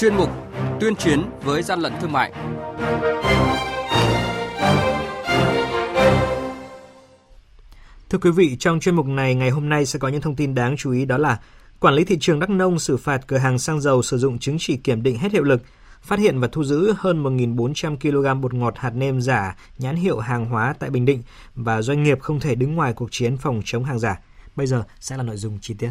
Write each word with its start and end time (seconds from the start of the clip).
chuyên 0.00 0.14
mục 0.14 0.30
Tuyên 0.80 0.96
chiến 0.96 1.22
với 1.42 1.62
gian 1.62 1.80
lận 1.80 1.92
thương 2.00 2.12
mại. 2.12 2.32
Thưa 8.10 8.18
quý 8.18 8.30
vị, 8.30 8.56
trong 8.60 8.80
chuyên 8.80 8.94
mục 8.94 9.06
này 9.06 9.34
ngày 9.34 9.50
hôm 9.50 9.68
nay 9.68 9.86
sẽ 9.86 9.98
có 9.98 10.08
những 10.08 10.20
thông 10.20 10.36
tin 10.36 10.54
đáng 10.54 10.76
chú 10.76 10.92
ý 10.92 11.04
đó 11.04 11.18
là 11.18 11.40
Quản 11.80 11.94
lý 11.94 12.04
thị 12.04 12.16
trường 12.20 12.40
Đắk 12.40 12.50
Nông 12.50 12.78
xử 12.78 12.96
phạt 12.96 13.26
cửa 13.26 13.36
hàng 13.36 13.58
xăng 13.58 13.80
dầu 13.80 14.02
sử 14.02 14.18
dụng 14.18 14.38
chứng 14.38 14.56
chỉ 14.60 14.76
kiểm 14.76 15.02
định 15.02 15.18
hết 15.18 15.32
hiệu 15.32 15.42
lực, 15.42 15.62
phát 16.02 16.18
hiện 16.18 16.40
và 16.40 16.48
thu 16.52 16.64
giữ 16.64 16.94
hơn 16.98 17.22
1.400 17.22 17.96
kg 17.96 18.40
bột 18.40 18.54
ngọt 18.54 18.74
hạt 18.76 18.90
nêm 18.90 19.20
giả 19.20 19.56
nhãn 19.78 19.96
hiệu 19.96 20.18
hàng 20.18 20.46
hóa 20.46 20.74
tại 20.78 20.90
Bình 20.90 21.04
Định 21.04 21.22
và 21.54 21.82
doanh 21.82 22.02
nghiệp 22.02 22.20
không 22.20 22.40
thể 22.40 22.54
đứng 22.54 22.74
ngoài 22.74 22.92
cuộc 22.92 23.08
chiến 23.10 23.36
phòng 23.36 23.62
chống 23.64 23.84
hàng 23.84 23.98
giả. 23.98 24.20
Bây 24.56 24.66
giờ 24.66 24.84
sẽ 25.00 25.16
là 25.16 25.22
nội 25.22 25.36
dung 25.36 25.58
chi 25.62 25.74
tiết. 25.78 25.90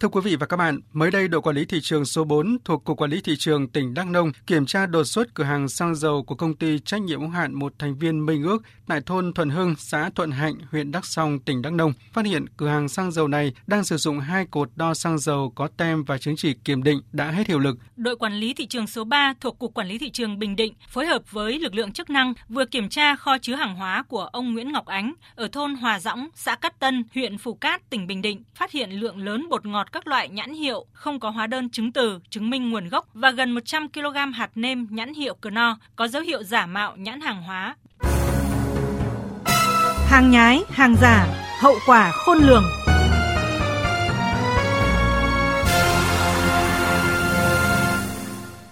Thưa 0.00 0.08
quý 0.08 0.20
vị 0.24 0.36
và 0.36 0.46
các 0.46 0.56
bạn, 0.56 0.80
mới 0.92 1.10
đây 1.10 1.28
đội 1.28 1.42
quản 1.42 1.56
lý 1.56 1.64
thị 1.64 1.80
trường 1.82 2.04
số 2.04 2.24
4 2.24 2.56
thuộc 2.64 2.84
Cục 2.84 2.98
Quản 2.98 3.10
lý 3.10 3.20
Thị 3.20 3.36
trường 3.38 3.68
tỉnh 3.68 3.94
Đắk 3.94 4.06
Nông 4.06 4.32
kiểm 4.46 4.66
tra 4.66 4.86
đột 4.86 5.04
xuất 5.04 5.34
cửa 5.34 5.44
hàng 5.44 5.68
xăng 5.68 5.94
dầu 5.94 6.22
của 6.22 6.34
công 6.34 6.56
ty 6.56 6.78
trách 6.78 7.02
nhiệm 7.02 7.20
hữu 7.20 7.28
hạn 7.28 7.54
một 7.54 7.72
thành 7.78 7.98
viên 7.98 8.26
Minh 8.26 8.42
Ước 8.42 8.62
tại 8.88 9.00
thôn 9.06 9.32
Thuận 9.32 9.50
Hưng, 9.50 9.74
xã 9.78 10.10
Thuận 10.14 10.30
Hạnh, 10.30 10.54
huyện 10.70 10.90
Đắk 10.90 11.06
Song, 11.06 11.38
tỉnh 11.38 11.62
Đắk 11.62 11.72
Nông, 11.72 11.92
phát 12.12 12.26
hiện 12.26 12.44
cửa 12.56 12.68
hàng 12.68 12.88
xăng 12.88 13.12
dầu 13.12 13.28
này 13.28 13.52
đang 13.66 13.84
sử 13.84 13.96
dụng 13.96 14.20
hai 14.20 14.46
cột 14.50 14.70
đo 14.76 14.94
xăng 14.94 15.18
dầu 15.18 15.52
có 15.54 15.68
tem 15.76 16.04
và 16.04 16.18
chứng 16.18 16.36
chỉ 16.36 16.54
kiểm 16.64 16.82
định 16.82 17.00
đã 17.12 17.30
hết 17.30 17.46
hiệu 17.46 17.58
lực. 17.58 17.76
Đội 17.96 18.16
quản 18.16 18.34
lý 18.34 18.54
thị 18.54 18.66
trường 18.66 18.86
số 18.86 19.04
3 19.04 19.34
thuộc 19.40 19.58
Cục 19.58 19.74
Quản 19.74 19.88
lý 19.88 19.98
Thị 19.98 20.10
trường 20.10 20.38
Bình 20.38 20.56
Định 20.56 20.74
phối 20.88 21.06
hợp 21.06 21.32
với 21.32 21.58
lực 21.58 21.74
lượng 21.74 21.92
chức 21.92 22.10
năng 22.10 22.34
vừa 22.48 22.64
kiểm 22.64 22.88
tra 22.88 23.16
kho 23.16 23.38
chứa 23.38 23.54
hàng 23.54 23.74
hóa 23.74 24.02
của 24.08 24.24
ông 24.32 24.54
Nguyễn 24.54 24.72
Ngọc 24.72 24.86
Ánh 24.86 25.14
ở 25.34 25.48
thôn 25.48 25.74
Hòa 25.74 26.00
Dõng, 26.00 26.28
xã 26.34 26.56
Cát 26.56 26.78
Tân, 26.78 27.04
huyện 27.14 27.38
Phù 27.38 27.54
Cát, 27.54 27.90
tỉnh 27.90 28.06
Bình 28.06 28.22
Định, 28.22 28.42
phát 28.54 28.70
hiện 28.70 28.90
lượng 28.90 29.18
lớn 29.18 29.46
bột 29.50 29.66
ngọt 29.66 29.85
các 29.92 30.06
loại 30.06 30.28
nhãn 30.28 30.54
hiệu 30.54 30.86
không 30.92 31.20
có 31.20 31.30
hóa 31.30 31.46
đơn 31.46 31.70
chứng 31.70 31.92
từ 31.92 32.20
chứng 32.30 32.50
minh 32.50 32.70
nguồn 32.70 32.88
gốc 32.88 33.06
và 33.14 33.30
gần 33.30 33.52
100 33.52 33.88
kg 33.88 34.32
hạt 34.34 34.50
nêm 34.54 34.86
nhãn 34.90 35.14
hiệu 35.14 35.34
Knorr 35.42 35.80
có 35.96 36.08
dấu 36.08 36.22
hiệu 36.22 36.42
giả 36.42 36.66
mạo 36.66 36.96
nhãn 36.96 37.20
hàng 37.20 37.42
hóa. 37.42 37.76
Hàng 40.08 40.30
nhái, 40.30 40.62
hàng 40.70 40.96
giả, 41.00 41.26
hậu 41.60 41.74
quả 41.86 42.12
khôn 42.12 42.38
lường. 42.38 42.85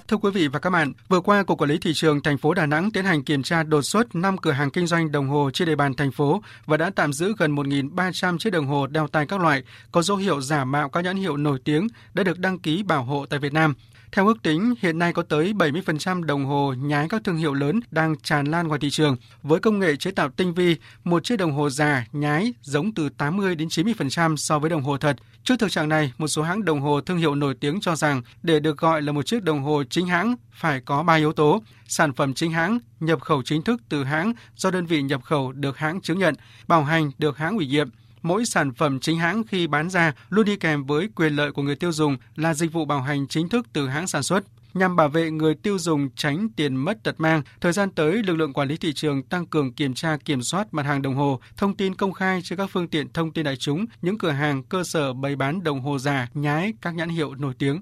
Thưa 0.09 0.17
quý 0.17 0.31
vị 0.31 0.49
và 0.49 0.59
các 0.59 0.71
bạn, 0.71 0.93
vừa 1.09 1.21
qua 1.21 1.43
Cục 1.43 1.59
Quản 1.59 1.71
lý 1.71 1.79
Thị 1.79 1.93
trường 1.95 2.23
thành 2.23 2.39
phố 2.39 2.55
Đà 2.55 2.67
Nẵng 2.67 2.91
tiến 2.91 3.05
hành 3.05 3.23
kiểm 3.23 3.43
tra 3.43 3.63
đột 3.63 3.83
xuất 3.83 4.15
5 4.15 4.39
cửa 4.39 4.51
hàng 4.51 4.71
kinh 4.71 4.87
doanh 4.87 5.13
đồng 5.13 5.29
hồ 5.29 5.51
trên 5.55 5.69
địa 5.69 5.77
bàn 5.77 5.95
thành 5.95 6.13
phố 6.13 6.43
và 6.67 6.77
đã 6.77 6.91
tạm 6.91 7.13
giữ 7.13 7.35
gần 7.39 7.55
1.300 7.55 8.39
chiếc 8.39 8.51
đồng 8.51 8.67
hồ 8.67 8.87
đeo 8.87 9.07
tay 9.07 9.27
các 9.27 9.41
loại 9.41 9.63
có 9.93 10.03
dấu 10.03 10.17
hiệu 10.17 10.41
giả 10.41 10.65
mạo 10.65 10.89
các 10.89 11.05
nhãn 11.05 11.17
hiệu 11.17 11.37
nổi 11.37 11.59
tiếng 11.65 11.89
đã 12.15 12.23
được 12.23 12.39
đăng 12.39 12.59
ký 12.59 12.83
bảo 12.83 13.05
hộ 13.05 13.27
tại 13.27 13.39
Việt 13.39 13.53
Nam. 13.53 13.75
Theo 14.13 14.27
ước 14.27 14.43
tính, 14.43 14.75
hiện 14.81 14.99
nay 14.99 15.13
có 15.13 15.23
tới 15.23 15.53
70% 15.53 16.23
đồng 16.23 16.45
hồ 16.45 16.75
nhái 16.79 17.09
các 17.09 17.25
thương 17.25 17.37
hiệu 17.37 17.55
lớn 17.55 17.81
đang 17.91 18.17
tràn 18.17 18.47
lan 18.47 18.69
ngoài 18.69 18.81
thị 18.81 18.91
trường. 18.91 19.17
Với 19.43 19.61
công 19.61 19.79
nghệ 19.79 19.97
chế 19.97 20.11
tạo 20.11 20.29
tinh 20.29 20.55
vi, 20.55 20.77
một 21.05 21.25
chiếc 21.25 21.37
đồng 21.37 21.53
hồ 21.53 21.71
giả 21.71 22.07
nhái 22.13 22.55
giống 22.63 22.95
từ 22.95 23.09
80 23.09 23.55
đến 23.55 23.69
90% 23.69 24.37
so 24.37 24.59
với 24.59 24.71
đồng 24.71 24.83
hồ 24.83 24.99
thật. 24.99 25.17
Trước 25.45 25.57
thực 25.59 25.73
trạng 25.73 25.89
này, 25.89 26.13
một 26.19 26.29
số 26.29 26.43
hãng 26.43 26.65
đồng 26.65 26.81
hồ 26.81 27.01
thương 27.01 27.19
hiệu 27.19 27.35
nổi 27.35 27.55
tiếng 27.55 27.81
cho 27.81 27.97
rằng 27.97 28.23
để 28.43 28.61
được 28.61 28.79
gọi 28.79 29.03
là 29.03 29.13
một 29.13 29.27
chiếc 29.27 29.43
đồng 29.43 29.63
hồ 29.63 29.83
chính 29.91 30.07
hãng 30.07 30.35
phải 30.53 30.81
có 30.81 31.03
3 31.03 31.15
yếu 31.15 31.33
tố: 31.33 31.63
sản 31.89 32.13
phẩm 32.13 32.35
chính 32.35 32.53
hãng, 32.53 32.79
nhập 33.01 33.21
khẩu 33.21 33.43
chính 33.43 33.63
thức 33.63 33.81
từ 33.89 34.05
hãng 34.05 34.33
do 34.57 34.71
đơn 34.71 34.87
vị 34.87 35.03
nhập 35.03 35.25
khẩu 35.25 35.53
được 35.53 35.79
hãng 35.79 36.01
chứng 36.01 36.19
nhận, 36.19 36.35
bảo 36.69 36.85
hành 36.85 37.11
được 37.19 37.39
hãng 37.39 37.57
ủy 37.57 37.67
nhiệm 37.67 37.89
mỗi 38.23 38.45
sản 38.45 38.75
phẩm 38.75 39.01
chính 39.01 39.19
hãng 39.19 39.45
khi 39.45 39.67
bán 39.67 39.91
ra 39.91 40.13
luôn 40.29 40.45
đi 40.45 40.57
kèm 40.57 40.85
với 40.85 41.09
quyền 41.15 41.37
lợi 41.37 41.53
của 41.53 41.63
người 41.63 41.77
tiêu 41.77 41.93
dùng 41.93 42.17
là 42.37 42.55
dịch 42.55 42.73
vụ 42.73 42.85
bảo 42.85 43.03
hành 43.03 43.29
chính 43.29 43.49
thức 43.49 43.67
từ 43.73 43.89
hãng 43.89 44.07
sản 44.07 44.23
xuất. 44.23 44.45
Nhằm 44.75 44.97
bảo 44.97 45.09
vệ 45.09 45.31
người 45.31 45.55
tiêu 45.55 45.79
dùng 45.79 46.09
tránh 46.17 46.49
tiền 46.57 46.77
mất 46.77 47.03
tật 47.03 47.21
mang, 47.21 47.43
thời 47.61 47.73
gian 47.73 47.91
tới, 47.91 48.13
lực 48.13 48.35
lượng 48.35 48.53
quản 48.53 48.69
lý 48.69 48.77
thị 48.77 48.93
trường 48.93 49.23
tăng 49.23 49.47
cường 49.47 49.73
kiểm 49.73 49.95
tra 49.95 50.17
kiểm 50.25 50.43
soát 50.43 50.75
mặt 50.75 50.87
hàng 50.87 51.03
đồng 51.03 51.15
hồ, 51.15 51.41
thông 51.57 51.77
tin 51.77 51.95
công 51.95 52.13
khai 52.13 52.41
trên 52.45 52.59
các 52.59 52.71
phương 52.73 52.89
tiện 52.89 53.13
thông 53.13 53.33
tin 53.33 53.45
đại 53.45 53.57
chúng, 53.57 53.87
những 54.03 54.19
cửa 54.19 54.31
hàng, 54.31 54.63
cơ 54.63 54.85
sở 54.85 55.13
bày 55.13 55.37
bán 55.37 55.63
đồng 55.63 55.81
hồ 55.81 55.99
giả, 55.99 56.29
nhái 56.35 56.73
các 56.83 56.95
nhãn 56.95 57.09
hiệu 57.09 57.35
nổi 57.35 57.55
tiếng. 57.59 57.81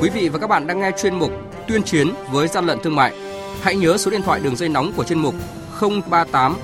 Quý 0.00 0.10
vị 0.14 0.28
và 0.28 0.38
các 0.38 0.46
bạn 0.46 0.66
đang 0.66 0.80
nghe 0.80 0.90
chuyên 1.02 1.18
mục 1.18 1.30
Tuyên 1.68 1.82
chiến 1.82 2.08
với 2.30 2.48
gian 2.48 2.66
lận 2.66 2.78
thương 2.82 2.96
mại. 2.96 3.14
Hãy 3.62 3.76
nhớ 3.76 3.96
số 3.96 4.10
điện 4.10 4.22
thoại 4.22 4.40
đường 4.40 4.56
dây 4.56 4.68
nóng 4.68 4.92
của 4.96 5.04
chuyên 5.04 5.18
mục 5.18 5.34
038 5.80 6.56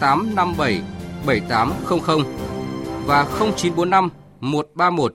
857 0.00 0.82
7800 1.26 2.24
và 3.06 3.24
0945 3.24 4.08
131 4.40 5.14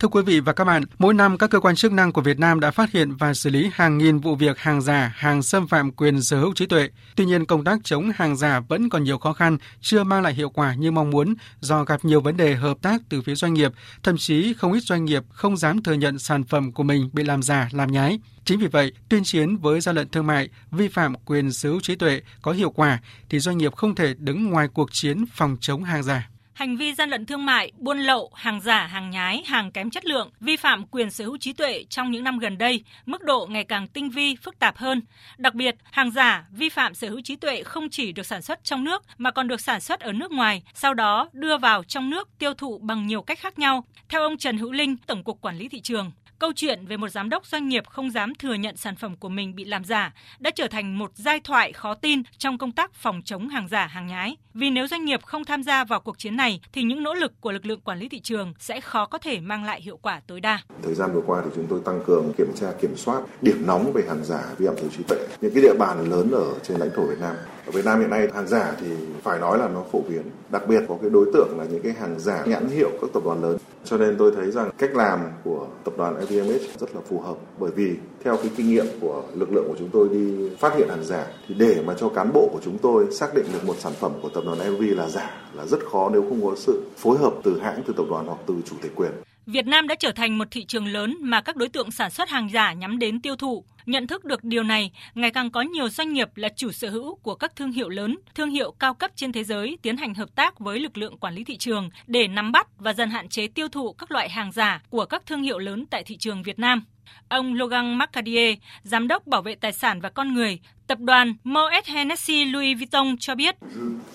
Thưa 0.00 0.08
quý 0.08 0.22
vị 0.22 0.40
và 0.40 0.52
các 0.52 0.64
bạn, 0.64 0.82
mỗi 0.98 1.14
năm 1.14 1.38
các 1.38 1.50
cơ 1.50 1.60
quan 1.60 1.74
chức 1.74 1.92
năng 1.92 2.12
của 2.12 2.20
Việt 2.20 2.38
Nam 2.38 2.60
đã 2.60 2.70
phát 2.70 2.92
hiện 2.92 3.16
và 3.16 3.34
xử 3.34 3.50
lý 3.50 3.70
hàng 3.72 3.98
nghìn 3.98 4.18
vụ 4.18 4.34
việc 4.34 4.58
hàng 4.58 4.80
giả, 4.80 5.12
hàng 5.16 5.42
xâm 5.42 5.68
phạm 5.68 5.90
quyền 5.90 6.22
sở 6.22 6.40
hữu 6.40 6.54
trí 6.54 6.66
tuệ. 6.66 6.88
Tuy 7.16 7.24
nhiên, 7.24 7.46
công 7.46 7.64
tác 7.64 7.78
chống 7.84 8.10
hàng 8.14 8.36
giả 8.36 8.60
vẫn 8.60 8.88
còn 8.88 9.04
nhiều 9.04 9.18
khó 9.18 9.32
khăn, 9.32 9.58
chưa 9.80 10.04
mang 10.04 10.22
lại 10.22 10.34
hiệu 10.34 10.50
quả 10.50 10.74
như 10.74 10.90
mong 10.90 11.10
muốn 11.10 11.34
do 11.60 11.84
gặp 11.84 12.04
nhiều 12.04 12.20
vấn 12.20 12.36
đề 12.36 12.54
hợp 12.54 12.76
tác 12.82 13.02
từ 13.08 13.22
phía 13.22 13.34
doanh 13.34 13.54
nghiệp, 13.54 13.72
thậm 14.02 14.16
chí 14.18 14.54
không 14.54 14.72
ít 14.72 14.80
doanh 14.80 15.04
nghiệp 15.04 15.22
không 15.28 15.56
dám 15.56 15.82
thừa 15.82 15.92
nhận 15.92 16.18
sản 16.18 16.44
phẩm 16.44 16.72
của 16.72 16.82
mình 16.82 17.10
bị 17.12 17.24
làm 17.24 17.42
giả, 17.42 17.68
làm 17.72 17.92
nhái. 17.92 18.20
Chính 18.44 18.58
vì 18.58 18.66
vậy, 18.66 18.92
tuyên 19.08 19.24
chiến 19.24 19.56
với 19.56 19.80
gian 19.80 19.94
lận 19.94 20.08
thương 20.08 20.26
mại, 20.26 20.48
vi 20.70 20.88
phạm 20.88 21.14
quyền 21.14 21.52
sở 21.52 21.68
hữu 21.68 21.80
trí 21.80 21.94
tuệ 21.94 22.20
có 22.42 22.52
hiệu 22.52 22.70
quả 22.70 23.00
thì 23.28 23.38
doanh 23.38 23.58
nghiệp 23.58 23.74
không 23.76 23.94
thể 23.94 24.14
đứng 24.18 24.50
ngoài 24.50 24.68
cuộc 24.74 24.92
chiến 24.92 25.24
phòng 25.34 25.56
chống 25.60 25.84
hàng 25.84 26.02
giả. 26.02 26.28
Hành 26.58 26.76
vi 26.76 26.94
gian 26.94 27.10
lận 27.10 27.26
thương 27.26 27.46
mại, 27.46 27.72
buôn 27.78 27.98
lậu, 27.98 28.30
hàng 28.34 28.60
giả, 28.60 28.86
hàng 28.86 29.10
nhái, 29.10 29.42
hàng 29.46 29.72
kém 29.72 29.90
chất 29.90 30.06
lượng, 30.06 30.30
vi 30.40 30.56
phạm 30.56 30.86
quyền 30.86 31.10
sở 31.10 31.24
hữu 31.24 31.38
trí 31.38 31.52
tuệ 31.52 31.84
trong 31.90 32.10
những 32.10 32.24
năm 32.24 32.38
gần 32.38 32.58
đây, 32.58 32.84
mức 33.06 33.22
độ 33.22 33.46
ngày 33.50 33.64
càng 33.64 33.86
tinh 33.88 34.10
vi, 34.10 34.36
phức 34.36 34.58
tạp 34.58 34.76
hơn. 34.76 35.02
Đặc 35.36 35.54
biệt, 35.54 35.76
hàng 35.92 36.10
giả, 36.10 36.46
vi 36.50 36.68
phạm 36.68 36.94
sở 36.94 37.08
hữu 37.08 37.20
trí 37.20 37.36
tuệ 37.36 37.62
không 37.62 37.88
chỉ 37.90 38.12
được 38.12 38.26
sản 38.26 38.42
xuất 38.42 38.64
trong 38.64 38.84
nước 38.84 39.02
mà 39.18 39.30
còn 39.30 39.48
được 39.48 39.60
sản 39.60 39.80
xuất 39.80 40.00
ở 40.00 40.12
nước 40.12 40.32
ngoài, 40.32 40.62
sau 40.74 40.94
đó 40.94 41.28
đưa 41.32 41.58
vào 41.58 41.84
trong 41.84 42.10
nước 42.10 42.28
tiêu 42.38 42.54
thụ 42.54 42.78
bằng 42.78 43.06
nhiều 43.06 43.22
cách 43.22 43.38
khác 43.38 43.58
nhau. 43.58 43.84
Theo 44.08 44.22
ông 44.22 44.38
Trần 44.38 44.58
Hữu 44.58 44.72
Linh, 44.72 44.96
Tổng 45.06 45.24
cục 45.24 45.40
Quản 45.40 45.58
lý 45.58 45.68
thị 45.68 45.80
trường, 45.80 46.10
Câu 46.38 46.52
chuyện 46.56 46.86
về 46.86 46.96
một 46.96 47.08
giám 47.08 47.28
đốc 47.28 47.46
doanh 47.46 47.68
nghiệp 47.68 47.84
không 47.88 48.10
dám 48.10 48.34
thừa 48.34 48.54
nhận 48.54 48.76
sản 48.76 48.96
phẩm 48.96 49.16
của 49.16 49.28
mình 49.28 49.54
bị 49.54 49.64
làm 49.64 49.84
giả 49.84 50.12
đã 50.38 50.50
trở 50.50 50.68
thành 50.68 50.98
một 50.98 51.10
giai 51.14 51.40
thoại 51.40 51.72
khó 51.72 51.94
tin 51.94 52.22
trong 52.38 52.58
công 52.58 52.72
tác 52.72 52.94
phòng 52.94 53.22
chống 53.24 53.48
hàng 53.48 53.68
giả, 53.68 53.86
hàng 53.86 54.06
nhái. 54.06 54.36
Vì 54.54 54.70
nếu 54.70 54.86
doanh 54.86 55.04
nghiệp 55.04 55.22
không 55.22 55.44
tham 55.44 55.62
gia 55.62 55.84
vào 55.84 56.00
cuộc 56.00 56.18
chiến 56.18 56.36
này 56.36 56.60
thì 56.72 56.82
những 56.82 57.02
nỗ 57.02 57.14
lực 57.14 57.32
của 57.40 57.52
lực 57.52 57.66
lượng 57.66 57.80
quản 57.80 57.98
lý 57.98 58.08
thị 58.08 58.20
trường 58.20 58.54
sẽ 58.58 58.80
khó 58.80 59.06
có 59.06 59.18
thể 59.18 59.40
mang 59.40 59.64
lại 59.64 59.80
hiệu 59.80 59.96
quả 60.02 60.20
tối 60.26 60.40
đa. 60.40 60.58
Thời 60.82 60.94
gian 60.94 61.12
vừa 61.12 61.22
qua 61.26 61.42
thì 61.44 61.50
chúng 61.54 61.66
tôi 61.66 61.80
tăng 61.84 62.00
cường 62.06 62.32
kiểm 62.38 62.52
tra 62.54 62.66
kiểm 62.80 62.96
soát 62.96 63.22
điểm 63.42 63.66
nóng 63.66 63.92
về 63.92 64.02
hàng 64.08 64.24
giả 64.24 64.42
vi 64.58 64.66
phạm 64.66 64.76
sở 64.76 64.88
trí 64.96 65.02
tuệ 65.02 65.18
những 65.40 65.54
cái 65.54 65.62
địa 65.62 65.74
bàn 65.78 66.10
lớn 66.10 66.30
ở 66.30 66.54
trên 66.62 66.78
lãnh 66.78 66.90
thổ 66.96 67.06
Việt 67.06 67.20
Nam. 67.20 67.36
Ở 67.66 67.72
Việt 67.72 67.84
Nam 67.84 68.00
hiện 68.00 68.10
nay 68.10 68.28
hàng 68.34 68.48
giả 68.48 68.72
thì 68.80 68.86
phải 69.22 69.38
nói 69.38 69.58
là 69.58 69.68
nó 69.68 69.84
phổ 69.92 70.02
biến, 70.08 70.22
đặc 70.50 70.62
biệt 70.68 70.80
có 70.88 70.98
cái 71.00 71.10
đối 71.10 71.26
tượng 71.34 71.58
là 71.58 71.64
những 71.64 71.82
cái 71.82 71.92
hàng 71.92 72.18
giả 72.18 72.44
nhãn 72.46 72.68
hiệu 72.68 72.90
các 73.00 73.10
tập 73.14 73.22
đoàn 73.24 73.42
lớn. 73.42 73.56
Cho 73.84 73.96
nên 73.96 74.16
tôi 74.18 74.32
thấy 74.36 74.50
rằng 74.50 74.70
cách 74.78 74.90
làm 74.94 75.20
của 75.44 75.66
tập 75.84 75.94
đoàn 75.98 76.16
LVMH 76.30 76.78
rất 76.80 76.94
là 76.94 77.00
phù 77.08 77.20
hợp 77.20 77.36
bởi 77.58 77.70
vì 77.70 77.96
theo 78.24 78.36
cái 78.36 78.50
kinh 78.56 78.70
nghiệm 78.70 78.86
của 79.00 79.22
lực 79.34 79.52
lượng 79.52 79.64
của 79.68 79.76
chúng 79.78 79.88
tôi 79.92 80.08
đi 80.08 80.48
phát 80.58 80.76
hiện 80.76 80.88
hàng 80.88 81.04
giả, 81.04 81.26
thì 81.48 81.54
để 81.54 81.82
mà 81.86 81.94
cho 81.98 82.08
cán 82.08 82.32
bộ 82.32 82.48
của 82.52 82.60
chúng 82.64 82.78
tôi 82.78 83.12
xác 83.12 83.34
định 83.34 83.46
được 83.52 83.64
một 83.64 83.74
sản 83.78 83.92
phẩm 84.00 84.12
của 84.22 84.28
tập 84.28 84.44
đoàn 84.46 84.74
MV 84.74 84.82
là 84.96 85.08
giả 85.08 85.30
là 85.54 85.66
rất 85.66 85.78
khó 85.92 86.10
nếu 86.12 86.22
không 86.22 86.46
có 86.46 86.54
sự 86.56 86.82
phối 86.96 87.18
hợp 87.18 87.34
từ 87.44 87.60
hãng, 87.60 87.82
từ 87.86 87.94
tập 87.96 88.06
đoàn 88.10 88.26
hoặc 88.26 88.38
từ 88.46 88.54
chủ 88.64 88.76
thể 88.82 88.88
quyền. 88.96 89.12
Việt 89.50 89.66
Nam 89.66 89.88
đã 89.88 89.94
trở 89.94 90.12
thành 90.12 90.38
một 90.38 90.48
thị 90.50 90.64
trường 90.64 90.86
lớn 90.86 91.16
mà 91.20 91.40
các 91.40 91.56
đối 91.56 91.68
tượng 91.68 91.90
sản 91.90 92.10
xuất 92.10 92.28
hàng 92.28 92.50
giả 92.50 92.72
nhắm 92.72 92.98
đến 92.98 93.20
tiêu 93.20 93.36
thụ. 93.36 93.64
Nhận 93.86 94.06
thức 94.06 94.24
được 94.24 94.44
điều 94.44 94.62
này, 94.62 94.90
ngày 95.14 95.30
càng 95.30 95.50
có 95.50 95.60
nhiều 95.60 95.88
doanh 95.88 96.12
nghiệp 96.12 96.28
là 96.36 96.48
chủ 96.48 96.72
sở 96.72 96.90
hữu 96.90 97.14
của 97.14 97.34
các 97.34 97.56
thương 97.56 97.72
hiệu 97.72 97.88
lớn, 97.88 98.18
thương 98.34 98.50
hiệu 98.50 98.74
cao 98.78 98.94
cấp 98.94 99.10
trên 99.16 99.32
thế 99.32 99.44
giới 99.44 99.78
tiến 99.82 99.96
hành 99.96 100.14
hợp 100.14 100.34
tác 100.34 100.58
với 100.58 100.80
lực 100.80 100.98
lượng 100.98 101.18
quản 101.18 101.34
lý 101.34 101.44
thị 101.44 101.56
trường 101.56 101.90
để 102.06 102.28
nắm 102.28 102.52
bắt 102.52 102.68
và 102.78 102.92
dần 102.92 103.10
hạn 103.10 103.28
chế 103.28 103.46
tiêu 103.46 103.68
thụ 103.68 103.92
các 103.92 104.10
loại 104.10 104.28
hàng 104.30 104.52
giả 104.52 104.82
của 104.90 105.04
các 105.04 105.26
thương 105.26 105.42
hiệu 105.42 105.58
lớn 105.58 105.86
tại 105.90 106.02
thị 106.04 106.16
trường 106.16 106.42
Việt 106.42 106.58
Nam. 106.58 106.84
Ông 107.28 107.54
Logan 107.54 107.98
Macadier, 107.98 108.58
Giám 108.82 109.08
đốc 109.08 109.26
Bảo 109.26 109.42
vệ 109.42 109.54
Tài 109.54 109.72
sản 109.72 110.00
và 110.00 110.08
Con 110.08 110.34
Người, 110.34 110.58
Tập 110.86 110.98
đoàn 111.00 111.34
Moet 111.44 111.86
Hennessy 111.86 112.44
Louis 112.44 112.78
Vuitton 112.78 113.16
cho 113.20 113.34
biết. 113.34 113.56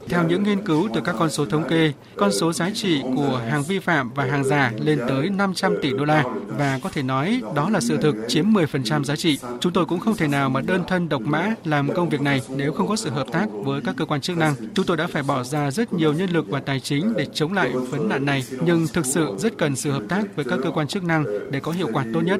Theo 0.09 0.23
những 0.23 0.43
nghiên 0.43 0.65
cứu 0.65 0.89
từ 0.93 1.01
các 1.01 1.15
con 1.19 1.29
số 1.29 1.45
thống 1.45 1.69
kê, 1.69 1.91
con 2.15 2.31
số 2.31 2.53
giá 2.53 2.69
trị 2.69 3.01
của 3.15 3.41
hàng 3.49 3.63
vi 3.63 3.79
phạm 3.79 4.13
và 4.13 4.23
hàng 4.23 4.43
giả 4.43 4.71
lên 4.79 4.99
tới 5.07 5.29
500 5.29 5.75
tỷ 5.81 5.91
đô 5.91 6.05
la 6.05 6.23
và 6.47 6.79
có 6.83 6.89
thể 6.89 7.03
nói 7.03 7.41
đó 7.55 7.69
là 7.69 7.79
sự 7.79 7.97
thực 7.97 8.15
chiếm 8.27 8.53
10% 8.53 9.03
giá 9.03 9.15
trị. 9.15 9.39
Chúng 9.59 9.73
tôi 9.73 9.85
cũng 9.85 9.99
không 9.99 10.15
thể 10.15 10.27
nào 10.27 10.49
mà 10.49 10.61
đơn 10.61 10.83
thân 10.87 11.09
độc 11.09 11.21
mã 11.21 11.53
làm 11.63 11.93
công 11.93 12.09
việc 12.09 12.21
này 12.21 12.41
nếu 12.49 12.73
không 12.73 12.87
có 12.87 12.95
sự 12.95 13.09
hợp 13.09 13.27
tác 13.31 13.45
với 13.51 13.81
các 13.85 13.95
cơ 13.97 14.05
quan 14.05 14.21
chức 14.21 14.37
năng. 14.37 14.55
Chúng 14.75 14.85
tôi 14.85 14.97
đã 14.97 15.07
phải 15.07 15.23
bỏ 15.23 15.43
ra 15.43 15.71
rất 15.71 15.93
nhiều 15.93 16.13
nhân 16.13 16.29
lực 16.29 16.45
và 16.49 16.59
tài 16.59 16.79
chính 16.79 17.13
để 17.17 17.25
chống 17.33 17.53
lại 17.53 17.69
vấn 17.69 18.09
nạn 18.09 18.25
này, 18.25 18.43
nhưng 18.65 18.87
thực 18.93 19.05
sự 19.05 19.35
rất 19.37 19.57
cần 19.57 19.75
sự 19.75 19.91
hợp 19.91 20.03
tác 20.09 20.35
với 20.35 20.45
các 20.45 20.59
cơ 20.63 20.71
quan 20.71 20.87
chức 20.87 21.03
năng 21.03 21.25
để 21.51 21.59
có 21.59 21.71
hiệu 21.71 21.89
quả 21.93 22.05
tốt 22.13 22.21
nhất. 22.21 22.39